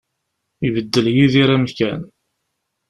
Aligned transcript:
Ibeddel 0.67 1.07
Yidir 1.15 1.49
amkan. 1.55 2.01